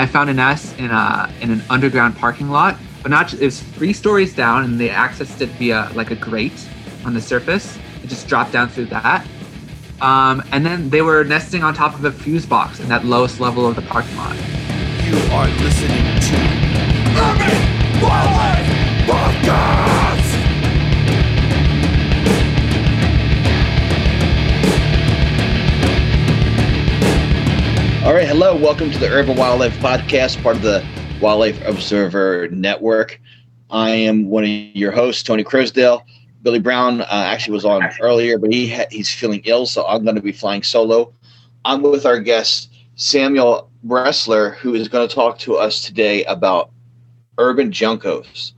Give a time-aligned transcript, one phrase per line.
[0.00, 3.60] I found a nest in a in an underground parking lot, but not it was
[3.60, 6.66] three stories down, and they accessed it via like a grate
[7.04, 7.78] on the surface.
[8.02, 9.26] It just dropped down through that.
[10.00, 13.40] Um, and then they were nesting on top of a fuse box in that lowest
[13.40, 14.36] level of the parking lot.
[15.04, 16.36] You are listening to
[17.20, 19.89] Urban Wildlife Podcast.
[28.10, 30.84] All right, hello, welcome to the Urban Wildlife Podcast, part of the
[31.20, 33.20] Wildlife Observer Network.
[33.70, 36.02] I am one of your hosts, Tony Croasdale.
[36.42, 40.02] Billy Brown uh, actually was on earlier, but he ha- he's feeling ill, so I'm
[40.02, 41.12] going to be flying solo.
[41.64, 46.72] I'm with our guest Samuel Bressler, who is going to talk to us today about
[47.38, 48.54] urban juncos.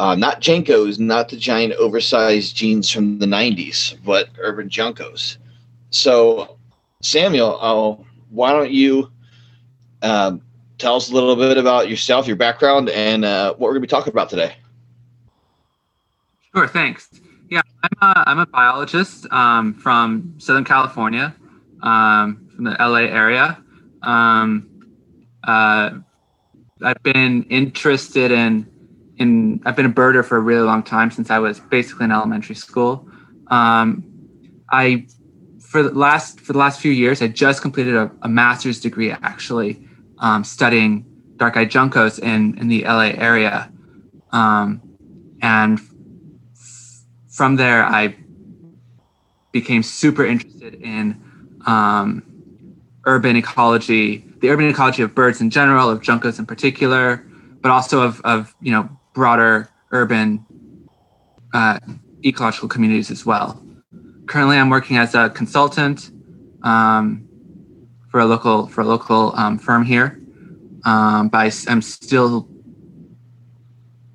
[0.00, 5.36] Uh, not JNCOs, not the giant oversized jeans from the 90s, but urban juncos.
[5.90, 6.58] So,
[7.02, 8.05] Samuel, uh,
[8.36, 9.10] why don't you
[10.02, 10.42] um,
[10.78, 13.86] tell us a little bit about yourself, your background, and uh, what we're going to
[13.86, 14.56] be talking about today?
[16.54, 17.08] Sure, thanks.
[17.48, 21.34] Yeah, I'm a, I'm a biologist um, from Southern California,
[21.82, 23.62] um, from the LA area.
[24.02, 24.68] Um,
[25.44, 25.90] uh,
[26.82, 28.70] I've been interested in
[29.18, 32.12] in I've been a birder for a really long time since I was basically in
[32.12, 33.08] elementary school.
[33.46, 34.04] Um,
[34.70, 35.06] I
[35.66, 39.10] for the last for the last few years, I just completed a, a master's degree
[39.10, 39.82] actually
[40.18, 41.04] um, studying
[41.36, 43.70] dark-eyed juncos in in the LA area,
[44.30, 44.80] um,
[45.42, 45.80] and
[46.54, 48.16] f- from there I
[49.50, 51.20] became super interested in
[51.66, 52.22] um,
[53.04, 57.26] urban ecology, the urban ecology of birds in general, of juncos in particular,
[57.60, 60.46] but also of of you know broader urban
[61.52, 61.80] uh,
[62.24, 63.65] ecological communities as well
[64.36, 66.10] currently I'm working as a consultant
[66.62, 67.26] um,
[68.10, 70.20] for a local for a local um, firm here.
[70.84, 72.46] Um, but I, am still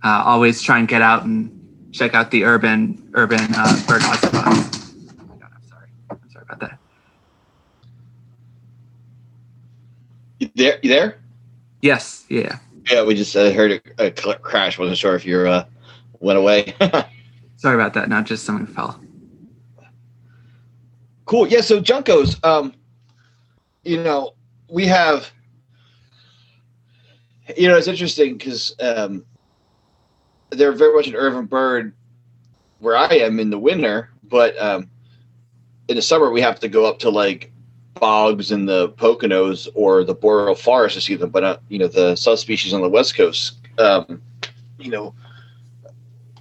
[0.04, 5.16] uh, always trying to get out and check out the urban urban uh, bird hotspots.
[5.20, 5.90] Oh my god, I'm sorry.
[6.12, 6.78] I'm sorry about that.
[10.38, 10.80] You there?
[10.84, 11.20] You there?
[11.82, 12.26] Yes.
[12.30, 12.60] Yeah.
[12.92, 14.78] Yeah, we just uh, heard a, a crash.
[14.78, 15.66] Wasn't sure if you uh,
[16.20, 16.76] went away.
[17.56, 18.08] sorry about that.
[18.08, 19.02] Not just someone fell.
[21.32, 21.48] Cool.
[21.48, 21.62] Yeah.
[21.62, 22.74] So Juncos, um,
[23.84, 24.34] you know,
[24.70, 25.32] we have,
[27.56, 29.24] you know, it's interesting because um,
[30.50, 31.96] they're very much an urban bird
[32.80, 34.90] where I am in the winter, but um,
[35.88, 37.50] in the summer we have to go up to like
[37.94, 41.30] bogs in the Poconos or the boreal forest to see them.
[41.30, 44.22] But uh, you know, the subspecies on the west coast, um,
[44.80, 45.16] you know,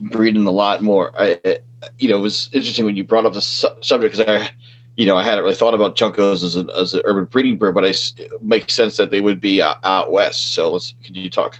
[0.00, 1.12] breeding a lot more.
[1.16, 1.60] I,
[2.00, 4.50] you know, it was interesting when you brought up the su- subject because I
[4.96, 7.74] you know, I hadn't really thought about juncos as, a, as an urban breeding bird,
[7.74, 10.52] but I, it makes sense that they would be out, out west.
[10.52, 11.58] So let's, can you talk?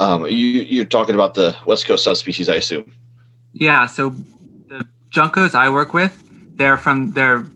[0.00, 2.92] Um, you, you're talking about the West Coast subspecies, I assume.
[3.52, 3.86] Yeah.
[3.86, 4.10] So
[4.68, 6.20] the juncos I work with,
[6.56, 7.46] they're from, they're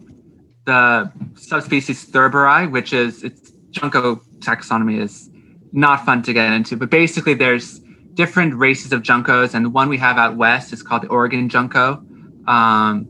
[0.67, 5.31] the subspecies Thurberi, which is, it's junco taxonomy is
[5.73, 7.79] not fun to get into, but basically there's
[8.15, 9.55] different races of juncos.
[9.55, 12.03] And the one we have out west is called the Oregon junco.
[12.47, 13.09] Um,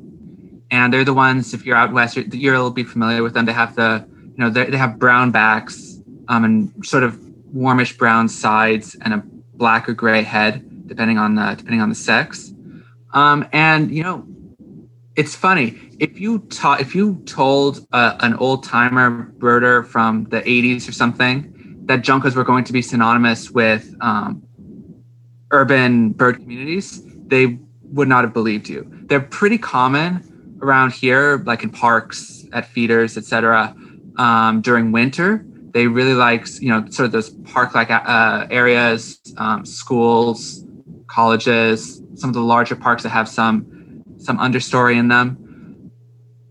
[0.70, 3.46] and they're the ones if you're out west you're, you'll be familiar with them.
[3.46, 4.06] They have the
[4.36, 7.18] you know they have brown backs um, and sort of
[7.52, 9.22] warmish brown sides and a
[9.54, 12.52] black or gray head depending on the depending on the sex.
[13.14, 14.26] Um, and you know
[15.16, 15.78] it's funny.
[15.98, 20.92] If you taught if you told uh, an old timer birder from the 80s or
[20.92, 21.54] something
[21.86, 24.42] that juncos were going to be synonymous with um,
[25.50, 27.58] urban bird communities they
[27.92, 28.86] would not have believed you.
[29.06, 30.22] They're pretty common
[30.62, 33.74] around here, like in parks, at feeders, etc.
[34.16, 39.64] Um, during winter, they really like you know sort of those park-like uh, areas, um,
[39.64, 40.64] schools,
[41.06, 45.36] colleges, some of the larger parks that have some some understory in them.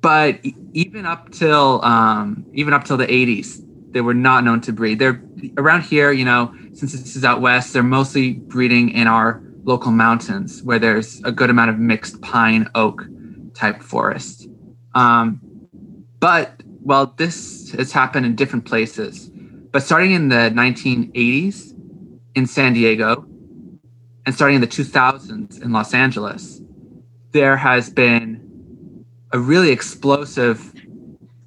[0.02, 0.40] But
[0.74, 5.00] even up till um, even up till the 80s, they were not known to breed.
[5.00, 5.22] They're
[5.58, 9.92] around here, you know, since this is out west, they're mostly breeding in our local
[9.92, 13.04] mountains where there's a good amount of mixed pine oak
[13.58, 14.48] type forest.
[14.96, 15.42] Um,
[16.20, 19.30] but well, this has happened in different places.
[19.72, 21.74] But starting in the 1980s
[22.36, 23.26] in San Diego
[24.26, 26.62] and starting in the 2000s in Los Angeles,
[27.32, 30.74] there has been a really explosive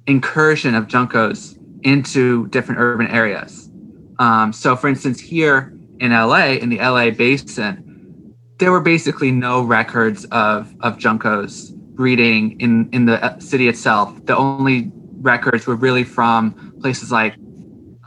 [0.05, 3.69] incursion of juncos into different urban areas.
[4.19, 9.63] Um, so, for instance, here in LA, in the LA basin, there were basically no
[9.63, 14.07] records of, of juncos breeding in in the uh, city itself.
[14.25, 14.91] The only
[15.33, 16.41] records were really from
[16.81, 17.35] places like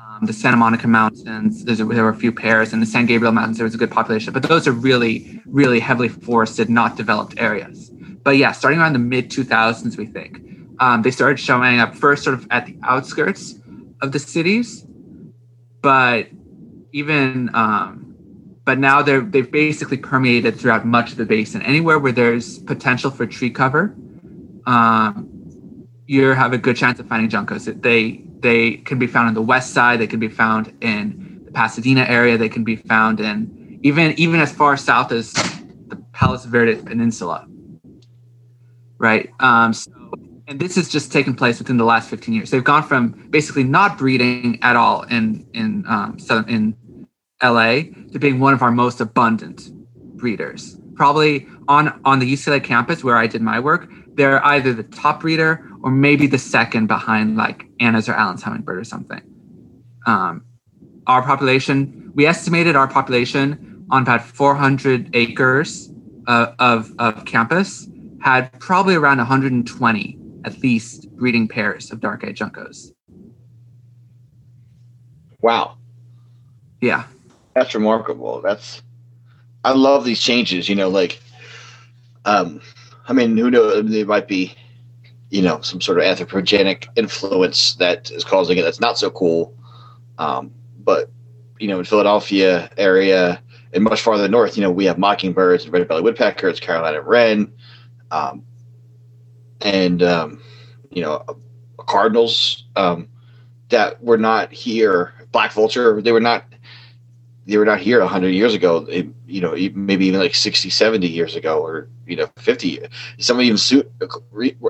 [0.02, 3.56] um, the Santa Monica Mountains, there were a few pairs, and the San Gabriel Mountains,
[3.58, 4.32] there was a good population.
[4.32, 7.92] But those are really, really heavily forested, not developed areas.
[8.24, 10.40] But yeah, starting around the mid 2000s, we think,
[10.80, 13.54] um, they started showing up first sort of at the outskirts
[14.02, 14.84] of the cities,
[15.82, 16.26] but
[16.90, 18.03] even um,
[18.64, 21.62] but now they're they've basically permeated throughout much of the basin.
[21.62, 23.94] Anywhere where there's potential for tree cover,
[24.66, 27.64] um, you have a good chance of finding juncos.
[27.82, 30.00] They they can be found on the west side.
[30.00, 32.38] They can be found in the Pasadena area.
[32.38, 35.32] They can be found in even even as far south as
[35.88, 37.46] the Palos Verdes Peninsula.
[38.98, 39.30] Right.
[39.40, 39.90] Um, so,
[40.46, 42.50] and this has just taken place within the last 15 years.
[42.50, 46.76] They've gone from basically not breeding at all in in um, southern in
[47.44, 47.82] LA
[48.12, 49.70] to being one of our most abundant
[50.16, 50.78] breeders.
[50.94, 55.20] Probably on on the UCLA campus where I did my work, they're either the top
[55.20, 59.22] breeder or maybe the second behind like Anna's or Allen's hummingbird or something.
[60.06, 60.44] Um,
[61.06, 65.92] our population, we estimated our population on about 400 acres
[66.26, 67.88] uh, of, of campus
[68.22, 72.92] had probably around 120 at least breeding pairs of dark-eyed juncos.
[75.40, 75.76] Wow.
[76.80, 77.04] Yeah.
[77.54, 78.40] That's remarkable.
[78.42, 78.82] That's
[79.64, 81.20] I love these changes, you know, like
[82.24, 82.60] um
[83.06, 84.54] I mean, who knows there might be
[85.30, 89.54] you know, some sort of anthropogenic influence that is causing it that's not so cool.
[90.18, 91.10] Um, but
[91.58, 93.42] you know, in Philadelphia area
[93.72, 97.52] and much farther north, you know, we have mockingbirds and red-bellied woodpeckers, Carolina wren,
[98.12, 98.44] um,
[99.60, 100.40] and um,
[100.90, 101.24] you know,
[101.78, 103.08] cardinals um,
[103.70, 105.12] that were not here.
[105.32, 106.44] Black vulture, they were not
[107.46, 111.06] they were not here 100 years ago it, you know maybe even like 60 70
[111.06, 112.80] years ago or you know 50
[113.18, 113.90] some even suit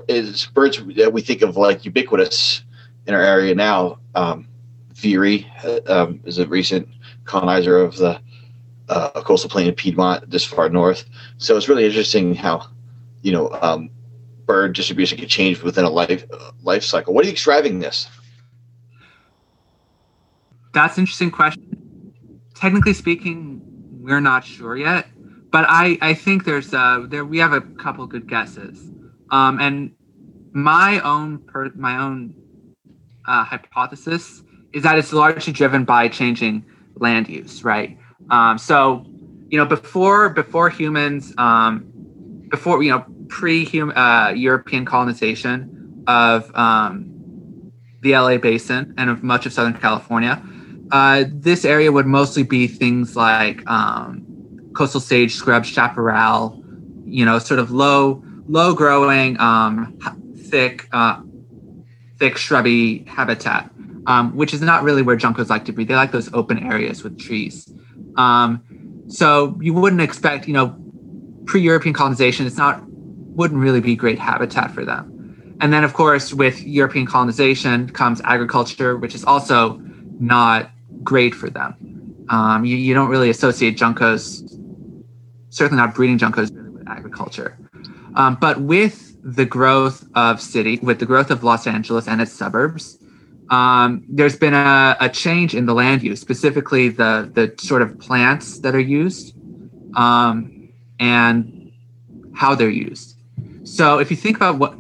[0.09, 2.63] is birds that we think of like ubiquitous
[3.07, 4.49] in our area now um,
[4.95, 5.47] Veery
[5.87, 6.89] um, is a recent
[7.25, 8.21] colonizer of the
[8.89, 11.05] uh, coastal plain of Piedmont this far north.
[11.39, 12.67] So it's really interesting how
[13.23, 13.91] you know um,
[14.47, 17.15] bird distribution can change within a life uh, life cycle.
[17.15, 18.09] What are you driving this?
[20.73, 21.64] That's an interesting question
[22.55, 23.61] technically speaking,
[24.01, 25.07] we're not sure yet.
[25.51, 28.91] But I, I think there's uh there we have a couple good guesses.
[29.31, 29.95] Um, and
[30.53, 32.35] my own per, my own
[33.27, 34.43] uh, hypothesis
[34.73, 36.65] is that it's largely driven by changing
[36.97, 37.99] land use, right?
[38.31, 39.05] Um, so,
[39.49, 41.85] you know, before before humans, um,
[42.51, 47.73] before you know, pre-human uh, European colonization of um,
[48.03, 50.43] the LA basin and of much of Southern California,
[50.91, 54.25] uh, this area would mostly be things like um,
[54.75, 56.63] coastal sage scrub, chaparral,
[57.05, 59.99] you know, sort of low, low growing, um,
[60.49, 61.21] thick, uh,
[62.19, 63.71] thick shrubby habitat,
[64.07, 65.85] um, which is not really where juncos like to be.
[65.85, 67.73] They like those open areas with trees.
[68.17, 68.63] Um,
[69.09, 70.77] so you wouldn't expect, you know,
[71.47, 72.47] pre-European colonization.
[72.47, 75.57] It's not wouldn't really be great habitat for them.
[75.61, 79.81] And then, of course, with European colonization comes agriculture, which is also
[80.21, 80.71] not
[81.03, 82.27] great for them.
[82.29, 84.43] Um, you, you don't really associate juncos,
[85.51, 87.59] certainly not breeding juncos, really with agriculture.
[88.15, 92.33] Um, but with the growth of city, with the growth of Los Angeles and its
[92.33, 92.99] suburbs,
[93.51, 97.99] um, there's been a, a, change in the land use, specifically the the sort of
[97.99, 99.35] plants that are used
[99.97, 101.73] um, and
[102.35, 103.19] how they're used.
[103.65, 104.75] So if you think about what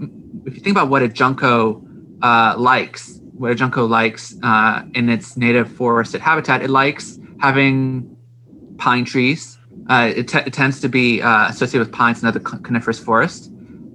[0.46, 1.82] if you think about what a junco
[2.22, 8.16] uh, likes, what a junco likes uh, in its native forested habitat, it likes having
[8.78, 9.58] pine trees.
[9.90, 13.50] Uh, it, t- it, tends to be uh, associated with pines and other coniferous forests,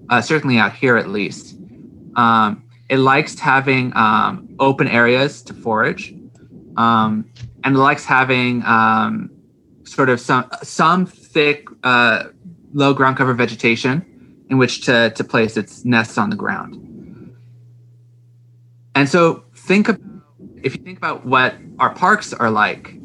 [0.09, 1.57] uh, certainly out here at least.
[2.15, 6.13] Um, it likes having um, open areas to forage,
[6.77, 7.27] um,
[7.63, 9.31] and it likes having um,
[9.83, 12.25] sort of some some thick, uh,
[12.73, 16.88] low ground cover vegetation in which to, to place its nests on the ground.
[18.99, 19.87] And so think
[20.61, 22.99] if you think about what our parks are like,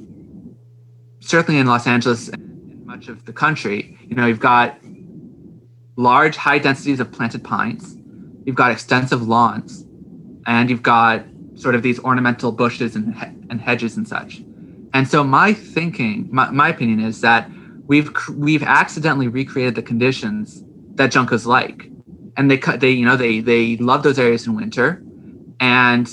[1.20, 4.76] certainly in Los Angeles and much of the country, you know, you've got
[5.94, 7.96] large high densities of planted pines,
[8.44, 9.86] you've got extensive lawns,
[10.48, 11.24] and you've got
[11.54, 13.14] sort of these ornamental bushes and,
[13.48, 14.42] and hedges and such.
[14.94, 17.48] And so my thinking, my, my opinion is that
[17.86, 20.64] we've we've accidentally recreated the conditions
[20.96, 21.88] that juncos like,
[22.36, 25.00] and they cut they you know they they love those areas in winter,
[25.60, 26.08] and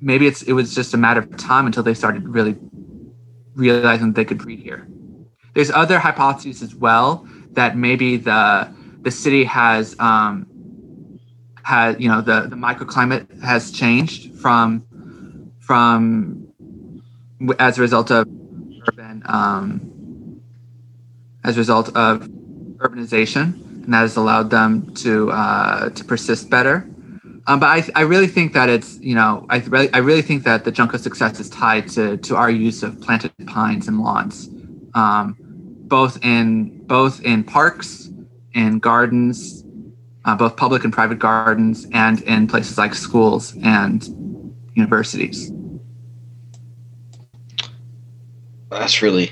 [0.00, 2.56] maybe it's it was just a matter of time until they started really
[3.54, 4.86] realizing they could breed here.
[5.54, 10.46] There's other hypotheses as well that maybe the the city has um,
[11.62, 14.84] has you know the the microclimate has changed from
[15.60, 16.46] from
[17.58, 18.28] as a result of
[18.88, 20.40] urban, um,
[21.44, 22.22] as a result of
[22.78, 23.54] urbanization,
[23.84, 26.88] and that has allowed them to uh, to persist better.
[27.48, 30.42] Um, but I, I really think that it's you know I really I really think
[30.44, 34.48] that the Junco success is tied to to our use of planted pines and lawns,
[34.94, 38.10] um, both in both in parks,
[38.52, 39.64] in gardens,
[40.24, 44.08] uh, both public and private gardens, and in places like schools and
[44.74, 45.52] universities.
[48.70, 49.30] That's really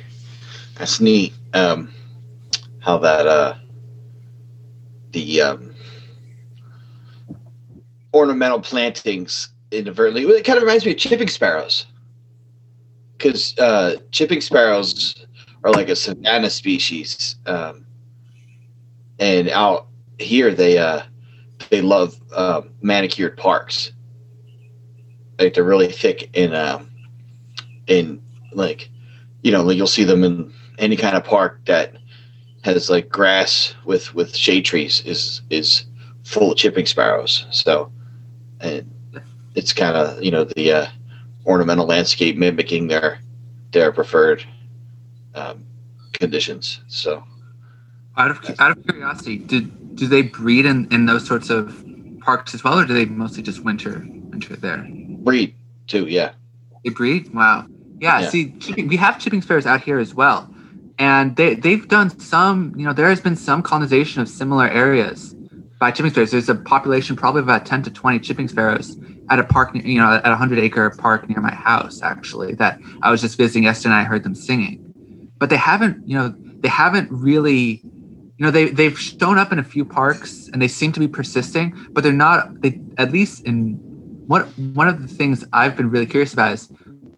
[0.76, 1.34] that's neat.
[1.52, 1.92] Um,
[2.78, 3.54] how that uh,
[5.10, 5.73] the um,
[8.14, 10.22] ornamental plantings inadvertently.
[10.22, 11.86] It kind of reminds me of chipping sparrows,
[13.18, 15.26] because uh, chipping sparrows
[15.64, 17.84] are like a savanna species, um,
[19.18, 21.02] and out here they uh,
[21.70, 23.92] they love uh, manicured parks.
[25.38, 26.88] Like they're really thick in um,
[27.88, 28.88] in like
[29.42, 31.96] you know like you'll see them in any kind of park that
[32.62, 35.86] has like grass with with shade trees is is
[36.24, 37.46] full of chipping sparrows.
[37.50, 37.90] So
[38.64, 38.90] and
[39.54, 40.86] it's kind of you know the uh,
[41.46, 43.20] ornamental landscape mimicking their
[43.72, 44.44] their preferred
[45.34, 45.64] um,
[46.12, 46.80] conditions.
[46.88, 47.24] So
[48.16, 51.84] Out of out of curiosity, did do they breed in, in those sorts of
[52.20, 54.86] parks as well, or do they mostly just winter winter there?
[55.24, 55.54] breed
[55.86, 56.32] too, yeah.
[56.84, 57.32] They breed.
[57.34, 57.66] Wow.
[58.00, 58.20] Yeah.
[58.20, 58.28] Yeah.
[58.28, 60.48] See, we have chipping sparrows out here as well,
[60.98, 62.74] and they they've done some.
[62.76, 65.33] You know, there has been some colonization of similar areas
[65.84, 66.30] by chipping sparrows.
[66.30, 68.96] There's a population probably about ten to twenty chipping sparrows
[69.28, 69.74] at a park.
[69.74, 72.00] You know, at a hundred acre park near my house.
[72.00, 73.92] Actually, that I was just visiting yesterday.
[73.92, 74.80] and I heard them singing,
[75.38, 76.08] but they haven't.
[76.08, 77.82] You know, they haven't really.
[78.38, 81.06] You know, they they've shown up in a few parks and they seem to be
[81.06, 82.62] persisting, but they're not.
[82.62, 83.74] They at least in
[84.26, 86.72] one one of the things I've been really curious about is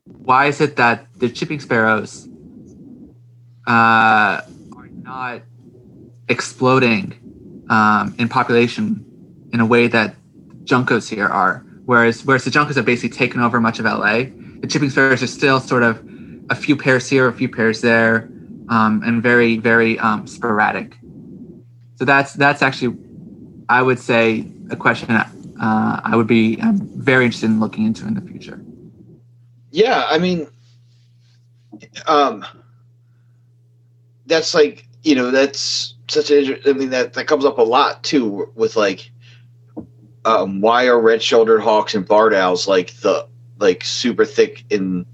[0.04, 2.28] why is it that the chipping sparrows
[3.68, 4.42] uh,
[4.76, 5.42] are not
[6.28, 7.25] exploding
[7.68, 9.04] um, in population
[9.52, 10.16] in a way that
[10.64, 11.64] juncos here are?
[11.84, 14.24] Whereas whereas the juncos have basically taken over much of LA,
[14.60, 16.04] the chipping sparrows are still sort of
[16.50, 18.28] a few pairs here, a few pairs there,
[18.68, 20.96] um, and very very um, sporadic.
[21.96, 22.96] So that's that's actually,
[23.68, 25.10] I would say, a question
[25.60, 28.60] uh, I would be I'm very interested in looking into in the future.
[29.70, 30.46] Yeah, I mean,
[32.06, 32.44] um,
[34.26, 38.02] that's like you know that's such an I mean that that comes up a lot
[38.02, 39.10] too with like,
[40.24, 43.26] um, why are red-shouldered hawks and barred owls like the
[43.58, 45.06] like super thick in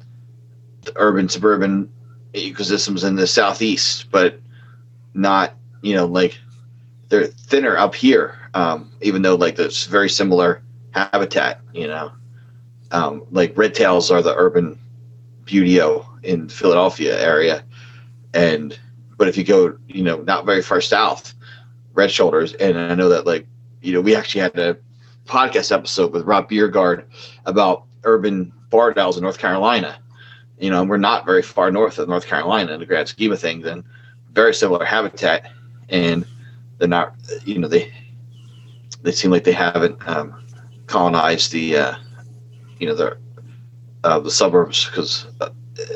[0.83, 1.91] the urban suburban
[2.35, 4.41] ecosystems in the southeast, but
[5.15, 6.39] not you know like
[7.09, 12.11] they're thinner up here, um, even though like there's very similar habitat, you know?
[12.91, 14.79] Um, like red tails are the urban
[15.45, 17.63] buteo in Philadelphia area,
[18.33, 18.79] and
[19.23, 21.33] but if you go, you know, not very far south,
[21.95, 23.47] red shoulders, and I know that like
[23.81, 24.77] you know we actually had a
[25.27, 27.05] podcast episode with Rob Bierregaard
[27.47, 29.97] about urban barred owls in North Carolina.
[30.59, 33.39] You know, we're not very far north of North Carolina in the grand scheme of
[33.39, 33.85] things, and
[34.33, 35.49] very similar habitat,
[35.89, 36.27] and
[36.79, 37.15] they're not,
[37.45, 37.95] you know, they
[39.03, 40.35] they seem like they haven't um,
[40.89, 41.95] colonized the uh,
[42.81, 43.17] you know the
[44.03, 45.51] uh, the suburbs because uh,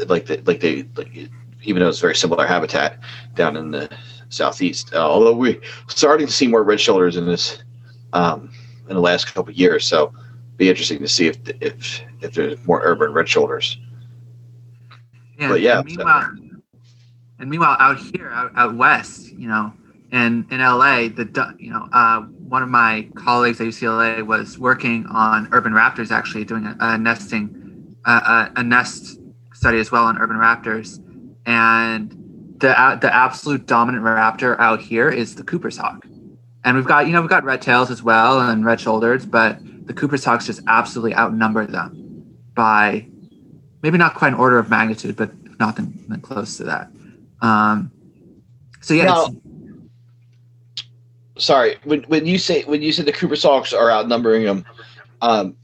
[0.06, 1.28] like they, like they like
[1.66, 2.98] even though it's very similar habitat
[3.34, 3.90] down in the
[4.28, 4.94] southeast.
[4.94, 7.62] Uh, although we're starting to see more red shoulders in this
[8.12, 8.50] um,
[8.88, 10.12] in the last couple of years, so
[10.56, 13.78] be interesting to see if if if there's more urban red shoulders.
[15.38, 16.30] Yeah, But yeah, And meanwhile,
[17.38, 19.72] and meanwhile, out here, out, out west, you know,
[20.12, 25.04] in in LA, the you know, uh, one of my colleagues at UCLA was working
[25.06, 29.18] on urban raptors, actually doing a, a nesting, uh, a, a nest
[29.52, 31.00] study as well on urban raptors,
[31.46, 32.10] and
[32.58, 36.04] the the absolute dominant raptor out here is the Cooper's hawk,
[36.64, 39.58] and we've got you know we've got red tails as well and red shouldered, but
[39.86, 42.24] the Cooper's hawks just absolutely outnumber them
[42.54, 43.06] by
[43.82, 46.90] maybe not quite an order of magnitude, but not than, than close to that.
[47.40, 47.90] Um,
[48.80, 49.28] so yeah, Now-
[51.38, 54.64] Sorry, when when you say when you said the Cooper Hawks are outnumbering them,
[55.20, 55.54] um,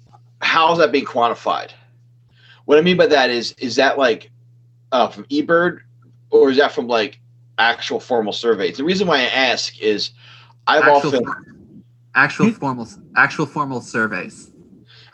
[0.42, 1.70] how is that being quantified?
[2.66, 4.30] What I mean by that is is that like
[4.92, 5.78] uh, from eBird
[6.30, 7.18] or is that from like
[7.58, 8.76] actual formal surveys?
[8.76, 10.11] The reason why I ask is
[10.66, 11.44] I've actual, often for-
[12.14, 14.50] actual formal actual formal surveys.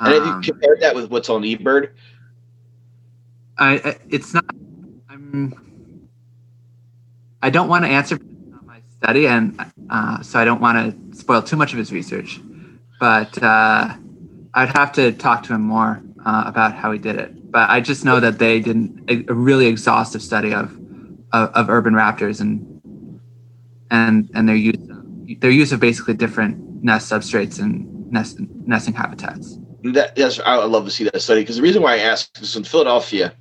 [0.01, 1.91] and if Um, you compare that with what's on eBird,
[3.57, 4.45] I, I- it's not.
[5.09, 5.55] I'm.
[7.41, 9.59] I don't want to answer because it's not my study, and
[9.91, 10.77] uh, so I don't want
[11.13, 12.41] to spoil too much of his research.
[13.01, 13.95] But uh,
[14.55, 17.38] I'd have to talk to him more uh, about how he did it.
[17.51, 18.77] But I just know that they did
[19.09, 20.77] a, really exhaustive study of,
[21.33, 22.81] of of urban raptors and
[23.91, 24.77] and and their use
[25.41, 29.59] their use of basically different nest substrates and nest nesting habitats.
[29.85, 32.41] That, yes, I would love to see that study because the reason why I asked
[32.41, 33.33] is in Philadelphia,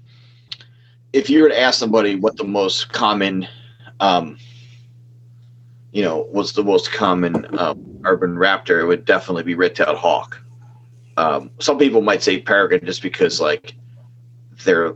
[1.14, 3.48] if you were to ask somebody what the most common,
[4.00, 4.38] um,
[5.92, 10.40] you know, what's the most common um, urban raptor, it would definitely be red-tailed hawk.
[11.18, 13.76] Um, some people might say peregrine just because like
[14.64, 14.96] they're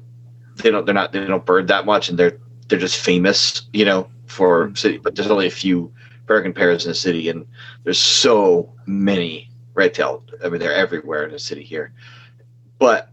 [0.57, 2.37] they don't they're not they don't bird that much and they're
[2.67, 4.75] they're just famous, you know, for mm-hmm.
[4.75, 4.97] city.
[4.97, 5.91] But there's only a few
[6.25, 7.45] peregrine pairs in the city, and
[7.83, 10.33] there's so many red-tailed.
[10.43, 11.93] I mean, they're everywhere in the city here.
[12.79, 13.09] But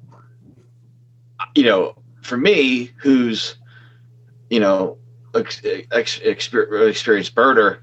[1.54, 3.56] you know, for me, who's
[4.50, 4.96] you know
[5.34, 5.60] ex-
[5.92, 7.78] ex- exper- experienced birder,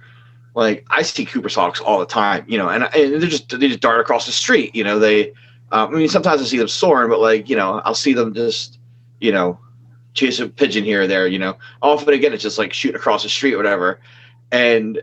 [0.55, 3.67] like I see Cooper's hawks all the time, you know, and, and they're just they
[3.67, 4.99] just dart across the street, you know.
[4.99, 5.33] They,
[5.71, 8.33] um, I mean, sometimes I see them soaring, but like you know, I'll see them
[8.33, 8.79] just,
[9.19, 9.59] you know,
[10.13, 11.57] chase a pigeon here or there, you know.
[11.81, 13.99] Often again, it's just like shooting across the street or whatever,
[14.51, 15.01] and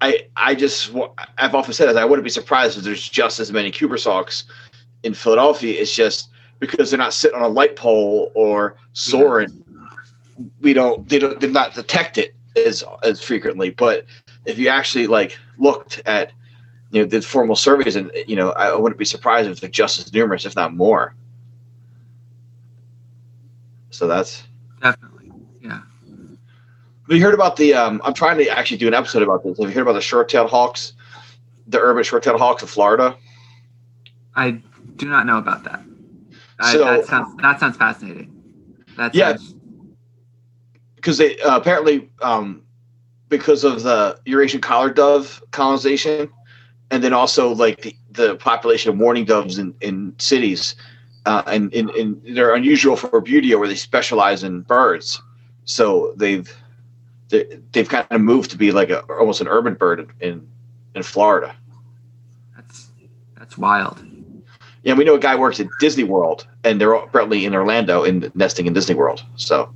[0.00, 0.92] I I just
[1.38, 4.44] I've often said that I wouldn't be surprised if there's just as many Cooper's hawks
[5.02, 5.80] in Philadelphia.
[5.80, 9.64] It's just because they're not sitting on a light pole or soaring.
[10.60, 13.70] We don't they don't did not detect it as as frequently.
[13.70, 14.06] But
[14.46, 16.32] if you actually like looked at
[16.90, 19.98] you know did formal surveys and you know I wouldn't be surprised if they're just
[19.98, 21.14] as numerous, if not more.
[23.90, 24.44] So that's
[24.82, 25.30] Definitely,
[25.60, 25.80] yeah.
[27.08, 27.74] Have you heard about the?
[27.74, 29.58] Um, I'm trying to actually do an episode about this.
[29.58, 30.94] Have you heard about the short-tailed hawks,
[31.66, 33.14] the urban short-tailed hawks of Florida?
[34.36, 34.62] I
[34.96, 35.82] do not know about that.
[36.60, 38.34] I, So- that sounds that sounds fascinating.
[38.96, 39.36] That Yeah.
[40.96, 42.62] because they uh, apparently um,
[43.28, 46.30] because of the Eurasian collared dove colonization,
[46.90, 50.74] and then also like the, the population of mourning doves in, in cities,
[51.26, 55.20] uh, and, and, and they're unusual for buteo where they specialize in birds.
[55.64, 56.52] So they've
[57.28, 60.46] they, they've kind of moved to be like a almost an urban bird in
[60.94, 61.54] in Florida.
[62.56, 62.90] that's
[63.38, 64.04] that's wild.
[64.82, 68.32] Yeah, we know a guy works at Disney World, and they're apparently in Orlando in
[68.34, 69.22] nesting in Disney World.
[69.36, 69.72] So.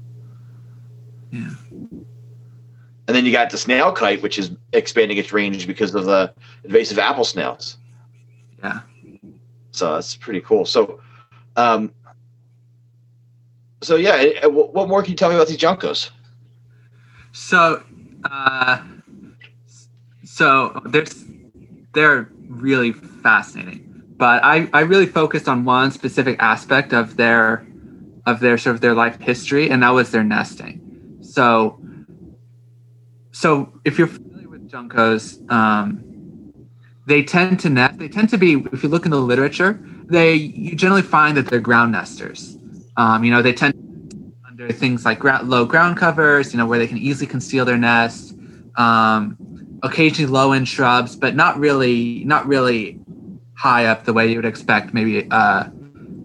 [1.31, 1.51] Yeah.
[3.07, 6.33] And then you got the snail kite, which is expanding its range because of the
[6.65, 7.77] invasive apple snails.
[8.63, 8.81] Yeah.
[9.73, 10.65] So that's pretty cool.
[10.65, 11.01] So,
[11.57, 11.93] um,
[13.83, 16.11] so yeah, what what more can you tell me about these juncos?
[17.33, 17.83] So,
[18.25, 18.83] uh,
[20.25, 21.25] so there's
[21.93, 27.67] they're really fascinating, but I I really focused on one specific aspect of their
[28.27, 31.19] of their sort of their life history, and that was their nesting.
[31.21, 31.79] So,
[33.35, 36.03] so if you're familiar with juncos, um,
[37.07, 37.99] they tend to nest.
[37.99, 41.47] They tend to be, if you look in the literature, they you generally find that
[41.47, 42.57] they're ground nesters.
[42.97, 43.75] Um, you know, they tend
[44.47, 48.37] under things like low ground covers, you know, where they can easily conceal their nest.
[48.77, 49.37] Um,
[49.83, 53.01] occasionally low end shrubs, but not really, not really
[53.55, 55.65] high up the way you would expect maybe uh,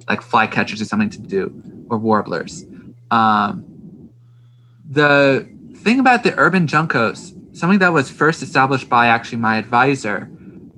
[0.07, 1.51] like flycatchers or something to do,
[1.89, 2.65] or warblers.
[3.09, 3.65] Um,
[4.87, 10.29] the thing about the urban juncos, something that was first established by actually my advisor,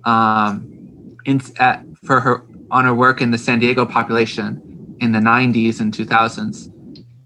[0.06, 5.20] um, in at, for her on her work in the San Diego population in the
[5.20, 6.72] 90s and 2000s,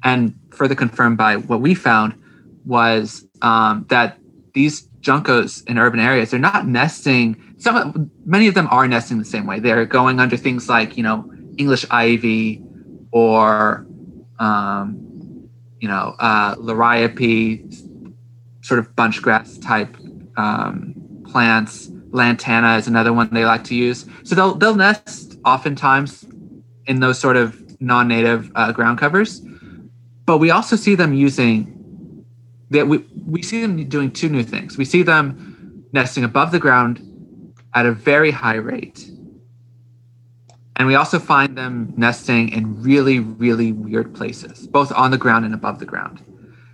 [0.03, 2.15] and further confirmed by what we found
[2.65, 4.17] was um, that
[4.53, 7.41] these juncos in urban areas they're not nesting.
[7.57, 9.59] Some many of them are nesting the same way.
[9.59, 12.61] They're going under things like you know English ivy
[13.11, 13.85] or
[14.39, 15.14] um,
[15.79, 17.73] you know uh, liriope,
[18.61, 19.95] sort of bunch grass type
[20.37, 20.93] um,
[21.29, 21.91] plants.
[22.11, 24.05] Lantana is another one they like to use.
[24.23, 26.25] So they'll they'll nest oftentimes
[26.85, 29.41] in those sort of non-native uh, ground covers,
[30.25, 32.25] but we also see them using
[32.69, 34.77] that we we see them doing two new things.
[34.77, 37.01] We see them nesting above the ground
[37.73, 39.09] at a very high rate.
[40.77, 45.45] And we also find them nesting in really, really weird places, both on the ground
[45.45, 46.21] and above the ground.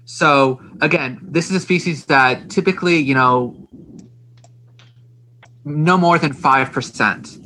[0.05, 3.55] So again, this is a species that typically, you know,
[5.63, 7.37] no more than five percent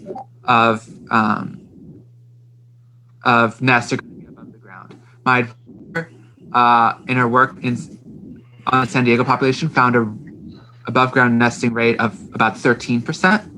[0.45, 1.61] of um,
[3.23, 4.99] of nests are going to be above the ground.
[5.25, 6.11] My advisor,
[6.53, 7.75] uh, in her work in
[8.67, 10.05] on the San Diego population found a
[10.87, 13.51] above ground nesting rate of about 13%.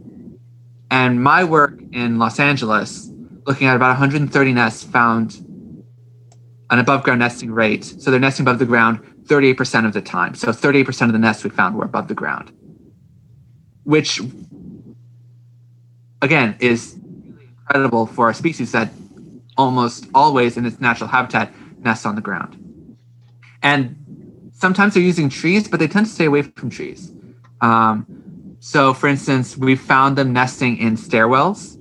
[0.90, 1.67] And my work
[1.98, 3.10] in Los Angeles,
[3.48, 5.44] looking at about 130 nests, found
[6.70, 7.84] an above ground nesting rate.
[7.84, 10.36] So they're nesting above the ground 38% of the time.
[10.36, 12.52] So 38% of the nests we found were above the ground,
[13.84, 14.22] which
[16.22, 18.90] again is really incredible for a species that
[19.58, 22.54] almost always in its natural habitat nests on the ground.
[23.64, 27.12] And sometimes they're using trees, but they tend to stay away from trees.
[27.62, 28.06] Um,
[28.60, 31.77] so, for instance, we found them nesting in stairwells,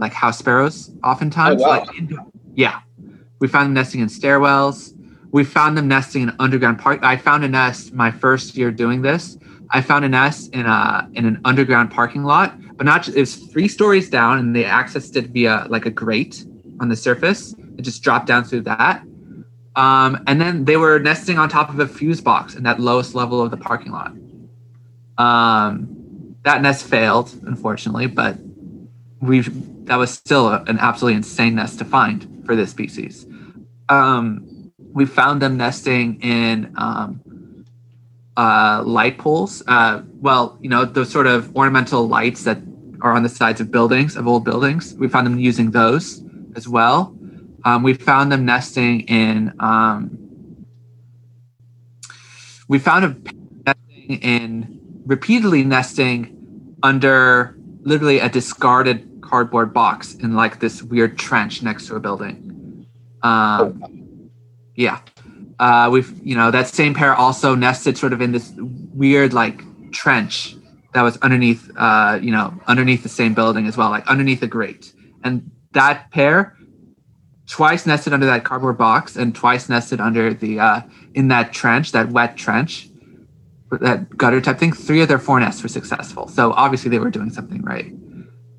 [0.00, 1.62] like house sparrows, oftentimes.
[1.62, 1.78] Oh, wow.
[1.80, 1.90] Like
[2.54, 2.80] yeah,
[3.38, 4.94] we found them nesting in stairwells.
[5.30, 7.00] We found them nesting in underground park.
[7.02, 9.38] I found a nest my first year doing this.
[9.70, 13.20] I found a nest in a in an underground parking lot, but not just, it
[13.20, 16.44] was three stories down, and they accessed it via like a grate
[16.80, 17.54] on the surface.
[17.78, 19.02] It just dropped down through that.
[19.76, 23.14] Um, and then they were nesting on top of a fuse box in that lowest
[23.14, 24.12] level of the parking lot.
[25.16, 28.36] Um, that nest failed, unfortunately, but
[29.20, 29.40] we
[29.84, 33.26] that was still a- an absolutely insane nest to find for this species.
[33.88, 37.20] Um, we found them nesting in um,
[38.36, 39.62] uh, light poles.
[39.66, 42.58] Uh, well, you know, those sort of ornamental lights that
[43.02, 44.94] are on the sides of buildings, of old buildings.
[44.94, 46.22] We found them using those
[46.56, 47.16] as well.
[47.64, 49.52] Um, we found them nesting in.
[49.60, 50.16] Um,
[52.68, 53.24] we found them
[53.66, 61.62] nesting in repeatedly nesting under literally a discarded cardboard box in like this weird trench
[61.62, 62.86] next to a building.
[63.22, 64.30] Um,
[64.74, 65.00] yeah,
[65.60, 68.52] uh, we've you know that same pair also nested sort of in this
[68.92, 69.62] weird like
[69.92, 70.56] trench
[70.94, 74.48] that was underneath uh, you know underneath the same building as well, like underneath a
[74.48, 76.56] grate, and that pair
[77.46, 80.80] twice nested under that cardboard box and twice nested under the uh,
[81.14, 82.88] in that trench, that wet trench,
[83.70, 84.72] that gutter type thing.
[84.72, 87.92] Three of their four nests were successful, so obviously they were doing something right.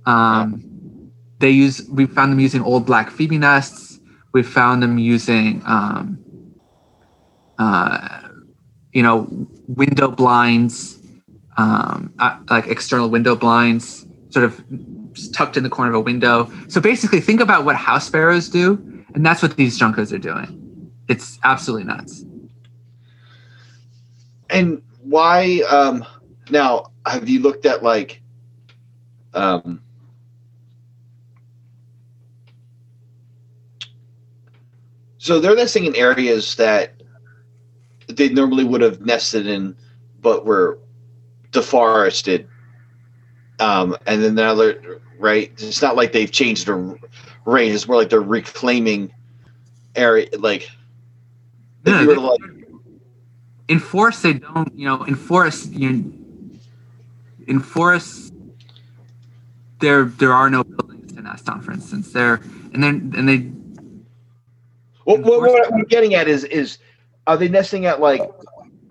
[0.06, 4.00] Um, they use we found them using old black phoebe nests.
[4.34, 6.24] We found them using um,
[7.58, 8.30] uh,
[8.94, 9.28] you know
[9.68, 11.00] window blinds,
[11.58, 14.64] um, uh, like external window blinds, sort of
[15.34, 16.50] tucked in the corner of a window.
[16.68, 18.80] So basically, think about what house sparrows do,
[19.14, 20.92] and that's what these juncos are doing.
[21.08, 22.24] It's absolutely nuts.
[24.50, 25.62] And why?
[25.70, 26.06] Um,
[26.50, 28.22] now, have you looked at like,
[29.34, 29.82] um,
[35.22, 36.94] so they're nesting in areas that
[38.08, 39.76] they normally would have nested in,
[40.20, 40.80] but were
[41.52, 42.48] deforested.
[43.60, 44.82] Um, and then now they're
[45.20, 45.52] right.
[45.60, 46.98] It's not like they've changed their
[47.46, 47.76] range.
[47.76, 49.14] It's more like they're reclaiming
[49.96, 50.28] area.
[50.40, 50.72] Like,
[51.86, 52.40] No, they- like
[53.68, 56.12] in forests they don't you know in forests you
[57.48, 58.32] in forests
[59.80, 62.42] there there are no buildings to nest on for instance there
[62.74, 63.50] and then and they
[65.18, 66.78] What, what, what I'm getting at is is
[67.28, 68.22] are they nesting at like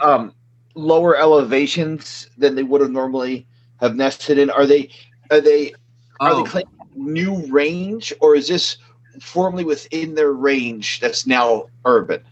[0.01, 0.35] um,
[0.75, 3.47] lower elevations than they would have normally
[3.81, 4.51] have nested in?
[4.51, 4.91] Are they
[5.31, 5.73] are they
[6.21, 8.79] are oh they claiming new range or is this
[9.21, 12.23] formerly within their range that's now urban?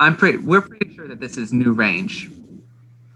[0.00, 2.30] i'm pretty we're pretty sure that this is new range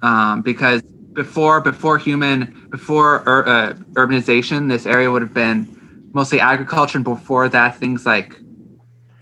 [0.03, 0.83] um, because
[1.15, 5.67] before before human before ur, uh, urbanization this area would have been
[6.13, 8.39] mostly agriculture and before that things like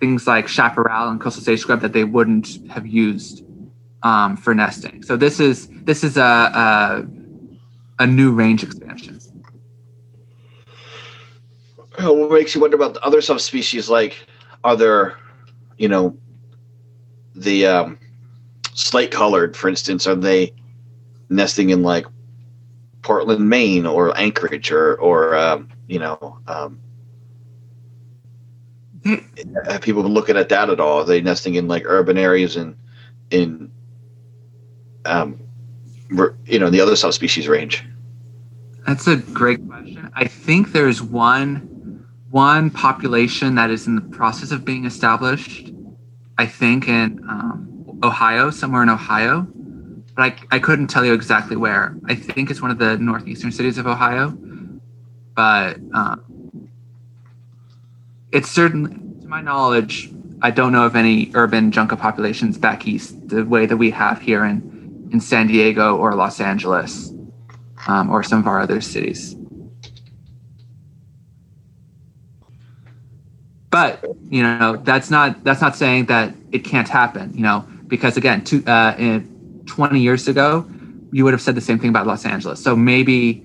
[0.03, 3.45] things like chaparral and coastal sage scrub that they wouldn't have used
[4.03, 7.07] um, for nesting so this is this is a, a
[8.01, 9.13] a new range expansion
[11.99, 13.91] What makes you wonder about the other subspecies?
[13.91, 14.27] Like,
[14.65, 15.19] are there,
[15.77, 16.17] you know,
[17.35, 17.99] the um,
[18.75, 20.53] slate colored, for instance, are they
[21.29, 22.07] nesting in like
[23.03, 26.81] Portland, Maine, or Anchorage, or or um, you know, um,
[29.81, 31.01] people been looking at that at all?
[31.01, 32.77] Are they nesting in like urban areas and
[33.31, 33.71] in
[35.05, 35.41] um,
[36.47, 37.85] you know, the other subspecies range?
[38.87, 40.11] That's a great question.
[40.15, 41.69] I think there's one
[42.31, 45.71] one population that is in the process of being established.
[46.39, 49.47] I think in um, Ohio, somewhere in Ohio,
[50.17, 51.95] but I, I couldn't tell you exactly where.
[52.07, 54.31] I think it's one of the northeastern cities of Ohio,
[55.37, 56.25] but um,
[58.33, 58.91] it's certainly,
[59.21, 63.67] to my knowledge, I don't know of any urban junco populations back east the way
[63.67, 64.73] that we have here in
[65.13, 67.13] in San Diego or Los Angeles
[67.87, 69.37] um, or some of our other cities.
[73.71, 77.33] But you know that's not that's not saying that it can't happen.
[77.35, 80.67] You know because again, two, uh, in 20 years ago,
[81.13, 82.63] you would have said the same thing about Los Angeles.
[82.63, 83.45] So maybe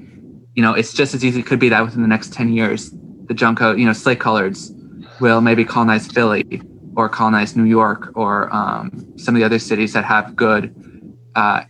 [0.56, 1.41] you know it's just as easy.
[1.41, 2.91] It could be that within the next 10 years,
[3.28, 4.73] the Junco, you know, slate coloreds
[5.19, 6.62] will maybe colonize Philly
[6.95, 10.73] or colonize New York or um, some of the other cities that have good
[11.36, 11.63] uh,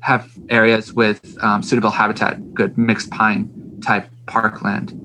[0.00, 4.96] have areas with um, suitable habitat, good mixed pine type parkland.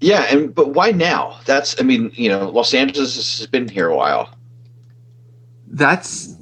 [0.00, 1.40] Yeah, and but why now?
[1.46, 4.36] That's I mean, you know, Los Angeles has been here a while.
[5.68, 6.36] That's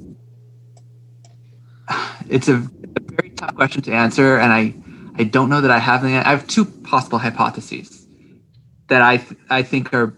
[2.29, 4.73] it's a, a very tough question to answer, and I
[5.15, 6.17] I don't know that I have any.
[6.17, 8.02] I have two possible hypotheses
[8.87, 10.13] that I th- I think are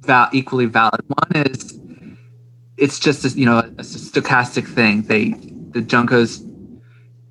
[0.00, 1.00] val- equally valid.
[1.06, 1.78] One is
[2.76, 5.02] it's just a, you know a stochastic thing.
[5.02, 5.30] They
[5.72, 6.40] the Juncos,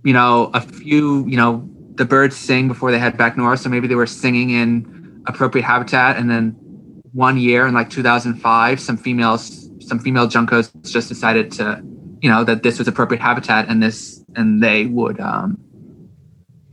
[0.04, 3.70] you know, a few you know the birds sing before they head back north, so
[3.70, 6.56] maybe they were singing in appropriate habitat, and then
[7.14, 11.82] one year in like 2005, some females some female Juncos just decided to
[12.22, 15.58] you know that this was appropriate habitat and this and they would um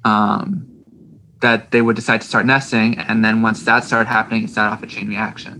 [0.05, 0.74] um
[1.47, 4.67] that they would decide to start nesting and then once that started happening it set
[4.67, 5.55] off a chain reaction.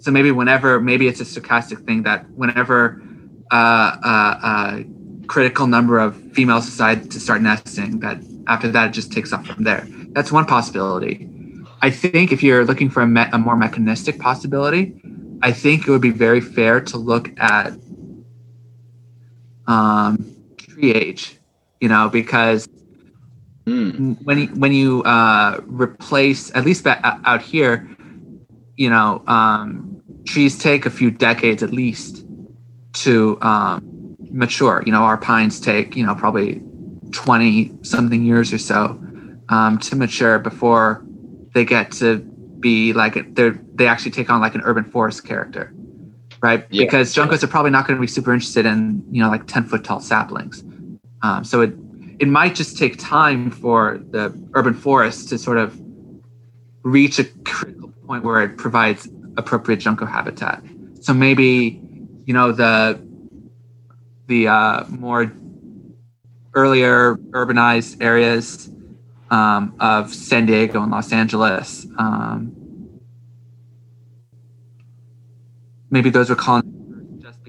[0.00, 3.02] So maybe whenever maybe it's a stochastic thing that whenever
[3.50, 4.82] uh, uh, uh,
[5.26, 9.46] critical number of females decide to start nesting that after that it just takes off
[9.46, 9.86] from there.
[10.14, 11.14] That's one possibility.
[11.80, 14.84] I think if you're looking for a, me- a more mechanistic possibility
[15.42, 17.72] i think it would be very fair to look at
[19.66, 21.36] um, tree age
[21.80, 22.68] you know because
[23.68, 24.12] Hmm.
[24.24, 27.86] when you, when you uh, replace at least ba- out here,
[28.76, 32.24] you know, um, trees take a few decades at least
[32.94, 34.82] to um, mature.
[34.86, 36.62] You know, our pines take you know probably
[37.12, 38.98] twenty something years or so
[39.50, 41.04] um, to mature before
[41.52, 42.18] they get to
[42.60, 45.74] be like they they actually take on like an urban forest character,
[46.40, 46.64] right?
[46.70, 46.84] Yeah.
[46.84, 49.64] Because juncos are probably not going to be super interested in you know like ten
[49.64, 50.64] foot tall saplings.
[51.20, 51.74] Um, so it
[52.18, 55.78] it might just take time for the urban forest to sort of
[56.82, 60.62] reach a critical point where it provides appropriate junco habitat.
[61.00, 61.80] So maybe,
[62.24, 63.00] you know, the
[64.26, 65.32] the uh, more
[66.54, 68.70] earlier urbanized areas
[69.30, 72.52] um, of San Diego and Los Angeles, um,
[75.90, 76.77] maybe those were colonized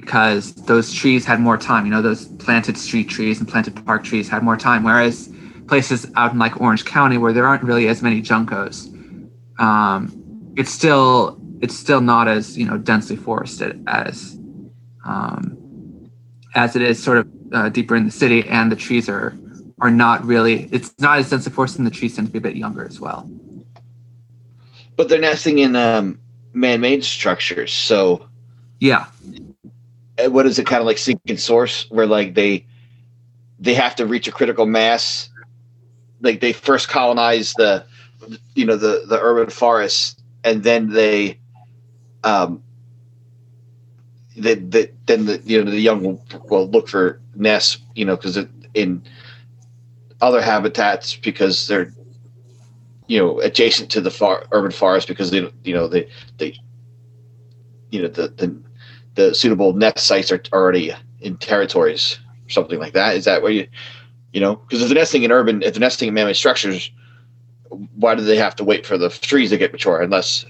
[0.10, 1.86] because those trees had more time.
[1.86, 4.82] You know, those planted street trees and planted park trees had more time.
[4.82, 5.32] Whereas
[5.67, 8.88] places out in like Orange County, where there aren't really as many juncos,
[9.60, 14.39] um, it's still it's still not as you know densely forested as
[15.06, 16.10] um,
[16.56, 19.38] as it is sort of uh, deeper in the city, and the trees are
[19.80, 20.69] are not really.
[20.72, 23.00] It's not as densely forested, and the trees tend to be a bit younger as
[23.00, 23.30] well.
[24.95, 26.19] But they're nesting in um,
[26.54, 27.72] man-made structures.
[27.72, 28.28] So
[28.80, 29.06] Yeah,
[30.27, 32.65] what is it kind of like sinking source where like they
[33.60, 35.29] they have to reach a critical mass?
[36.21, 37.86] Like they first colonize the
[38.55, 41.39] you know the the urban forests and then they
[42.23, 42.62] um
[44.36, 48.15] they, they, then the you know the young will, will look for nests you know
[48.15, 48.38] because
[48.73, 49.01] in
[50.21, 51.93] other habitats because they're
[53.08, 56.55] you know adjacent to the far, urban forest because they you know they they
[57.91, 58.55] you know the the
[59.19, 63.17] the suitable nest sites are already in territories or something like that.
[63.17, 63.67] Is that where you,
[64.32, 66.89] you know, because if they're nesting in urban, if they're nesting in man-made structures,
[67.95, 70.45] why do they have to wait for the trees to get mature unless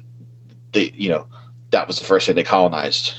[0.71, 1.25] they, you know,
[1.71, 3.15] that was the first thing they colonized?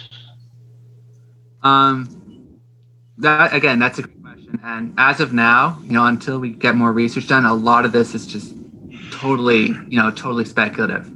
[1.63, 2.61] Um,
[3.19, 4.61] that again, that's a good question.
[4.63, 7.91] And as of now, you know, until we get more research done, a lot of
[7.91, 8.55] this is just
[9.11, 11.11] totally, you know, totally speculative.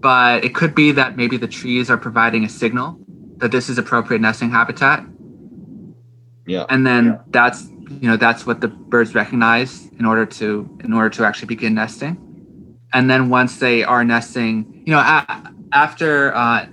[0.00, 3.00] But it could be that maybe the trees are providing a signal
[3.44, 5.04] that this is appropriate nesting habitat,
[6.46, 6.64] Yeah.
[6.70, 7.68] and then that's
[8.00, 11.74] you know that's what the birds recognize in order to in order to actually begin
[11.74, 12.16] nesting.
[12.94, 16.64] And then once they are nesting, you know, a- after uh,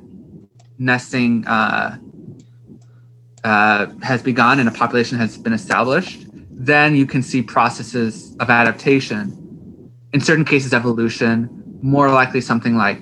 [0.78, 1.98] nesting uh,
[3.44, 8.50] uh, has begun and a population has been established, then you can see processes of
[8.50, 9.24] adaptation.
[10.14, 11.50] In certain cases, evolution,
[11.82, 13.02] more likely something like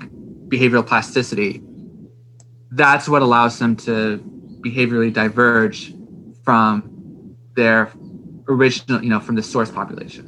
[0.49, 1.61] behavioral plasticity.
[2.71, 4.19] That's what allows them to
[4.61, 5.93] behaviorally diverge
[6.43, 7.91] from their
[8.47, 10.25] original, you know, from the source population.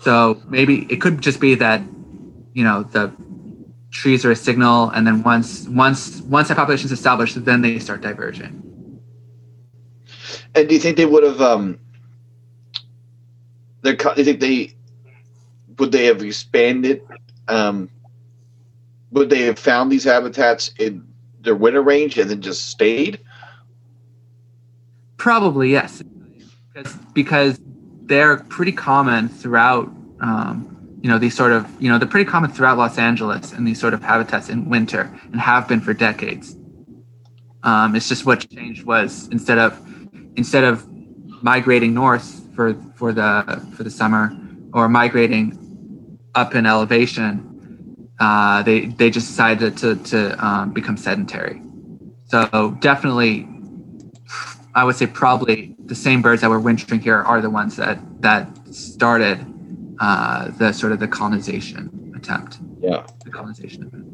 [0.00, 1.82] So maybe it could just be that,
[2.54, 3.12] you know, the
[3.90, 7.78] trees are a signal, and then once once once that population is established, then they
[7.78, 8.62] start diverging.
[10.54, 11.40] And do you think they would have?
[11.40, 11.78] Um,
[13.82, 13.96] they're.
[13.96, 14.74] co- Do you think they
[15.78, 17.02] would they have expanded?
[17.48, 17.90] Um,
[19.10, 21.06] would they have found these habitats in
[21.40, 23.20] their winter range and then just stayed?
[25.16, 26.02] Probably yes,
[26.72, 27.60] because because
[28.02, 29.90] they're pretty common throughout.
[30.20, 33.66] Um, you know these sort of you know they're pretty common throughout Los Angeles and
[33.66, 36.56] these sort of habitats in winter and have been for decades.
[37.62, 39.80] Um, it's just what changed was instead of
[40.36, 40.86] instead of
[41.42, 44.36] migrating north for for the for the summer
[44.72, 45.56] or migrating
[46.34, 47.49] up in elevation,
[48.20, 51.62] uh, they they just decided to to um, become sedentary.
[52.26, 53.48] So definitely,
[54.74, 57.98] I would say probably the same birds that were wintering here are the ones that
[58.20, 59.44] that started
[60.00, 62.58] uh, the sort of the colonization attempt.
[62.80, 63.06] Yeah.
[63.24, 64.06] The colonization event.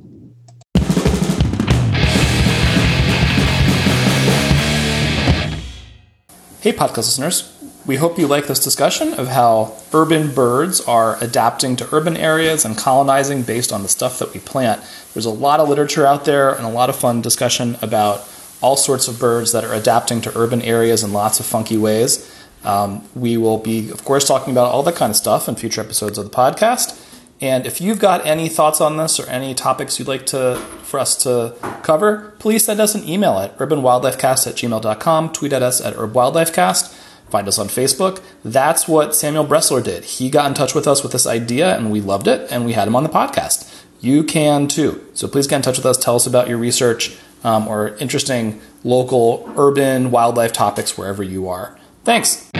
[6.60, 7.55] Hey, podcast listeners.
[7.86, 12.64] We hope you like this discussion of how urban birds are adapting to urban areas
[12.64, 14.82] and colonizing based on the stuff that we plant.
[15.14, 18.28] There's a lot of literature out there and a lot of fun discussion about
[18.60, 22.28] all sorts of birds that are adapting to urban areas in lots of funky ways.
[22.64, 25.80] Um, we will be, of course, talking about all that kind of stuff in future
[25.80, 27.00] episodes of the podcast.
[27.40, 30.98] And if you've got any thoughts on this or any topics you'd like to for
[30.98, 35.80] us to cover, please send us an email at urbanwildlifecast at gmail.com, tweet at us
[35.80, 37.05] at urbwildlifecast,
[37.36, 38.22] find us on Facebook.
[38.44, 40.04] That's what Samuel Bressler did.
[40.04, 42.72] He got in touch with us with this idea and we loved it and we
[42.72, 43.70] had him on the podcast.
[44.00, 45.04] You can too.
[45.12, 45.98] So please get in touch with us.
[45.98, 51.78] Tell us about your research um, or interesting local urban wildlife topics wherever you are.
[52.04, 52.50] Thanks.